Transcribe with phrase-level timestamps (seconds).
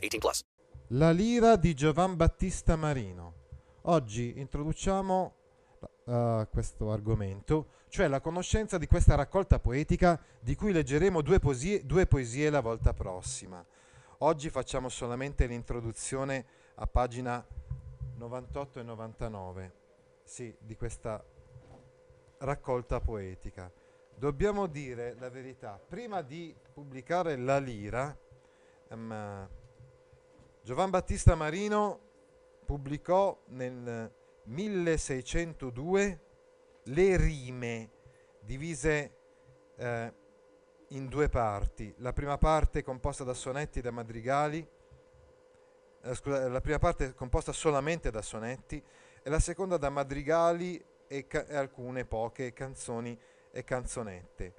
[0.00, 0.44] 18 plus.
[0.88, 3.34] La lira di Giovan Battista Marino.
[3.82, 5.34] Oggi introduciamo
[6.04, 11.86] uh, questo argomento, cioè la conoscenza di questa raccolta poetica di cui leggeremo due poesie,
[11.86, 13.64] due poesie la volta prossima.
[14.18, 16.44] Oggi facciamo solamente l'introduzione
[16.74, 17.46] a pagina
[18.16, 19.74] 98 e 99
[20.24, 21.24] sì, di questa
[22.38, 23.72] raccolta poetica.
[24.14, 28.14] Dobbiamo dire la verità, prima di pubblicare La Lira,
[28.88, 29.48] um,
[30.62, 31.98] Giovan Battista Marino
[32.66, 34.12] pubblicò nel
[34.44, 36.20] 1602
[36.84, 37.90] le rime
[38.40, 39.16] divise
[39.76, 40.14] eh,
[40.88, 41.94] in due parti.
[41.98, 44.68] La prima parte composta da sonetti e da madrigali,
[46.02, 48.84] eh, scusa, la prima parte composta solamente da sonetti
[49.22, 53.18] e la seconda da madrigali e, ca- e alcune poche canzoni
[53.50, 54.54] e canzonette.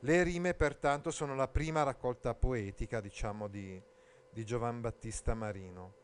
[0.00, 3.82] Le rime pertanto sono la prima raccolta poetica, diciamo, di,
[4.36, 5.94] di Giovan Battista Marino.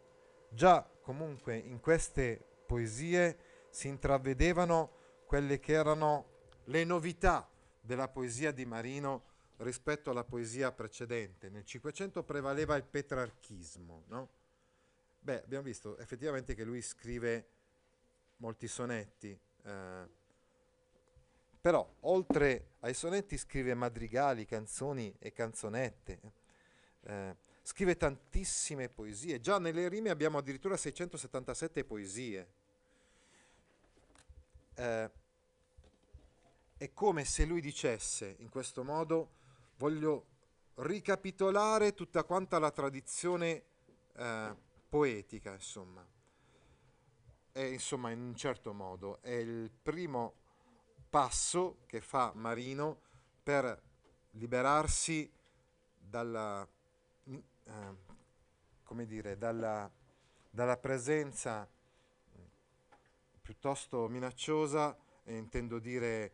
[0.48, 4.91] Già comunque in queste poesie si intravedevano
[5.27, 6.28] quelle che erano
[6.64, 7.47] le novità
[7.78, 9.24] della poesia di Marino
[9.58, 11.50] rispetto alla poesia precedente.
[11.50, 14.28] Nel Cinquecento prevaleva il petrarchismo, no?
[15.20, 17.46] Beh, abbiamo visto effettivamente che lui scrive
[18.39, 20.08] molti sonetti, eh,
[21.61, 26.20] però oltre ai sonetti scrive madrigali, canzoni e canzonette,
[27.02, 32.48] eh, scrive tantissime poesie, già nelle rime abbiamo addirittura 677 poesie.
[34.74, 35.10] Eh,
[36.77, 39.30] è come se lui dicesse in questo modo
[39.77, 40.27] voglio
[40.77, 43.62] ricapitolare tutta quanta la tradizione
[44.17, 44.56] eh,
[44.89, 46.05] poetica, insomma
[47.52, 50.34] è insomma in un certo modo è il primo
[51.11, 52.98] passo che fa Marino
[53.42, 53.80] per
[54.33, 55.30] liberarsi
[55.98, 56.67] dalla,
[57.64, 57.73] eh,
[58.84, 59.90] come dire, dalla,
[60.50, 61.68] dalla presenza
[63.42, 66.33] piuttosto minacciosa, e intendo dire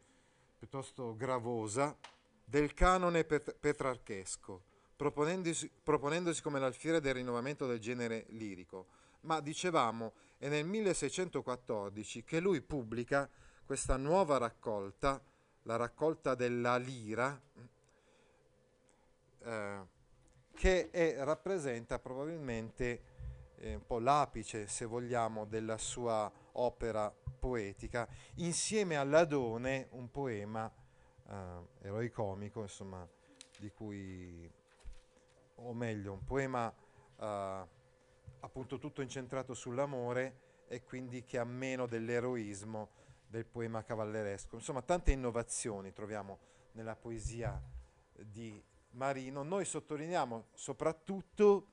[0.59, 1.97] piuttosto gravosa,
[2.45, 4.63] del canone pet- petrarchesco,
[4.97, 8.87] proponendosi, proponendosi come l'alfiere del rinnovamento del genere lirico.
[9.21, 13.29] Ma dicevamo, è nel 1614 che lui pubblica
[13.65, 15.21] questa nuova raccolta,
[15.63, 17.39] la raccolta della lira,
[19.41, 19.97] eh,
[20.59, 23.03] che è, rappresenta probabilmente
[23.59, 28.09] eh, un po' l'apice, se vogliamo, della sua opera poetica,
[28.39, 30.69] insieme all'Adone, un poema
[31.29, 31.37] eh,
[31.83, 33.09] eroicomico, insomma,
[33.57, 34.51] di cui,
[35.55, 36.75] o meglio, un poema
[37.21, 37.67] eh,
[38.41, 42.89] appunto tutto incentrato sull'amore e quindi che ha meno dell'eroismo
[43.29, 44.57] del poema cavalleresco.
[44.57, 46.39] Insomma, tante innovazioni troviamo
[46.73, 47.63] nella poesia
[48.13, 49.43] di Marino.
[49.43, 51.67] Noi sottolineiamo soprattutto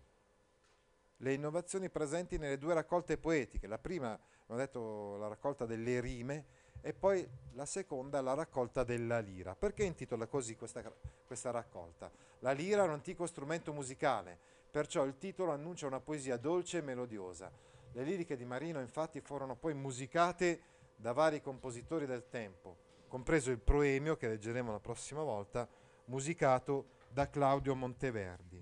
[1.18, 3.68] le innovazioni presenti nelle due raccolte poetiche.
[3.68, 4.12] La prima,
[4.44, 6.46] abbiamo detto, la raccolta delle rime
[6.82, 9.56] e poi la seconda, la raccolta della lira.
[9.56, 10.84] Perché intitola così questa,
[11.26, 12.12] questa raccolta?
[12.40, 16.82] La lira è un antico strumento musicale perciò il titolo annuncia una poesia dolce e
[16.82, 17.50] melodiosa.
[17.94, 20.60] Le liriche di Marino infatti furono poi musicate
[20.98, 22.76] da vari compositori del tempo,
[23.08, 25.66] compreso il Proemio che leggeremo la prossima volta,
[26.08, 28.62] musicato da Claudio Monteverdi.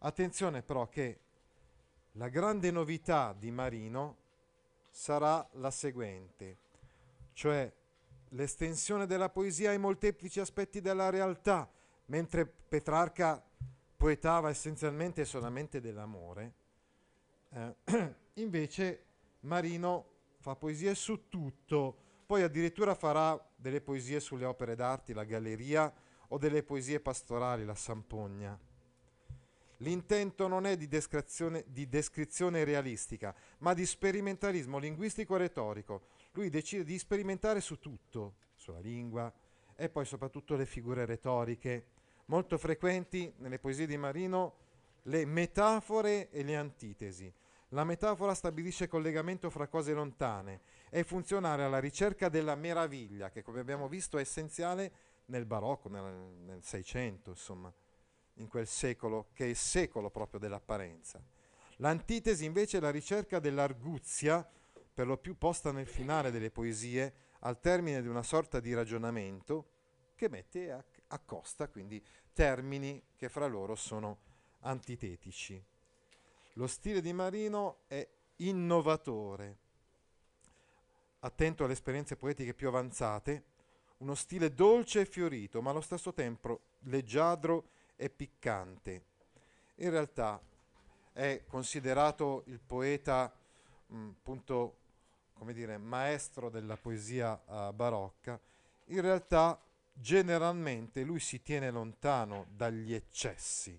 [0.00, 1.20] Attenzione però che
[2.12, 4.18] la grande novità di Marino
[4.90, 6.58] sarà la seguente,
[7.32, 7.72] cioè
[8.28, 11.66] l'estensione della poesia ai molteplici aspetti della realtà,
[12.06, 13.42] mentre Petrarca
[13.96, 16.52] poetava essenzialmente solamente dell'amore,
[17.52, 17.74] eh,
[18.34, 19.04] invece
[19.40, 20.08] Marino
[20.40, 21.96] fa poesie su tutto,
[22.26, 25.90] poi addirittura farà delle poesie sulle opere d'arte, la galleria,
[26.28, 28.58] o delle poesie pastorali, la Sampogna.
[29.78, 36.06] L'intento non è di descrizione, di descrizione realistica, ma di sperimentalismo linguistico e retorico.
[36.32, 39.32] Lui decide di sperimentare su tutto, sulla lingua
[39.76, 41.86] e poi soprattutto le figure retoriche,
[42.26, 44.62] molto frequenti nelle poesie di Marino
[45.02, 47.32] le metafore e le antitesi.
[47.68, 53.58] La metafora stabilisce collegamento fra cose lontane, è funzionale alla ricerca della meraviglia, che come
[53.58, 54.92] abbiamo visto è essenziale
[55.26, 57.72] nel barocco, nel Seicento, insomma,
[58.34, 61.22] in quel secolo che è il secolo proprio dell'apparenza.
[61.78, 64.48] L'antitesi invece è la ricerca dell'arguzia,
[64.92, 69.70] per lo più posta nel finale delle poesie, al termine di una sorta di ragionamento
[70.14, 74.18] che mette a, a costa quindi termini che fra loro sono
[74.60, 75.62] antitetici.
[76.54, 78.06] Lo stile di Marino è
[78.36, 79.58] innovatore,
[81.20, 83.44] attento alle esperienze poetiche più avanzate,
[83.98, 89.04] uno stile dolce e fiorito, ma allo stesso tempo leggiadro e piccante.
[89.76, 90.40] In realtà
[91.12, 93.32] è considerato il poeta
[93.86, 94.78] mh, appunto
[95.32, 98.40] come dire maestro della poesia uh, barocca.
[98.86, 99.60] In realtà
[99.92, 103.78] generalmente lui si tiene lontano dagli eccessi.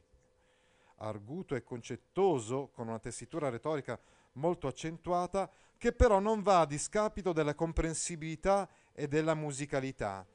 [0.98, 4.00] Arguto e concettoso, con una tessitura retorica
[4.34, 10.26] molto accentuata, che però non va a discapito della comprensibilità e della musicalità.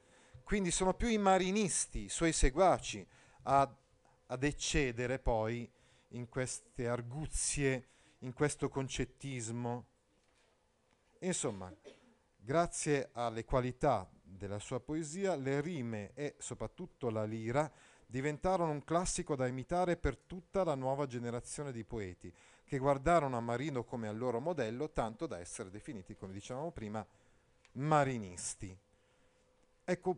[0.43, 3.05] Quindi sono più i marinisti, i suoi seguaci,
[3.43, 3.75] a,
[4.27, 5.69] ad eccedere poi
[6.09, 7.87] in queste arguzie,
[8.19, 9.85] in questo concettismo.
[11.19, 11.73] Insomma,
[12.37, 17.71] grazie alle qualità della sua poesia, le rime e soprattutto la lira
[18.05, 22.33] diventarono un classico da imitare per tutta la nuova generazione di poeti,
[22.65, 27.05] che guardarono a Marino come al loro modello, tanto da essere definiti, come dicevamo prima,
[27.73, 28.77] marinisti.
[29.83, 30.17] Ecco,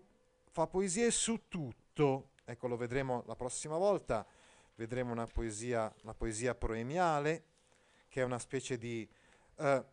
[0.52, 4.26] fa poesie su tutto, ecco lo vedremo la prossima volta,
[4.76, 7.44] vedremo una poesia, una poesia proemiale,
[8.08, 9.08] che è una specie di
[9.56, 9.84] uh,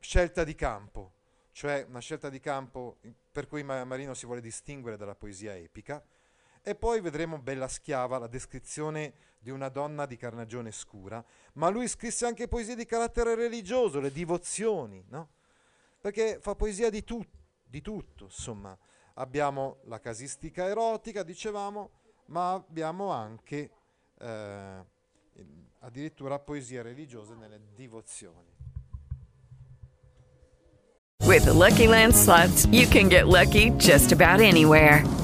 [0.00, 1.12] scelta di campo,
[1.52, 2.98] cioè una scelta di campo
[3.30, 6.04] per cui Marino si vuole distinguere dalla poesia epica.
[6.66, 11.22] E poi vedremo Bella Schiava, la descrizione di una donna di carnagione scura,
[11.54, 15.28] ma lui scrisse anche poesie di carattere religioso, le divozioni, no?
[16.04, 17.24] Perché fa poesia di, tu-
[17.62, 18.76] di tutto, insomma.
[19.14, 21.92] Abbiamo la casistica erotica, dicevamo,
[22.26, 23.70] ma abbiamo anche
[24.18, 24.84] eh,
[25.78, 28.52] addirittura poesie religiose nelle divozioni.
[31.22, 35.23] With the Lucky Land slots, you can get lucky just about anywhere.